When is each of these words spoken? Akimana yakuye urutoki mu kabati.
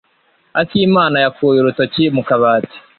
Akimana 0.61 1.17
yakuye 1.23 1.57
urutoki 1.59 2.03
mu 2.15 2.21
kabati. 2.27 2.77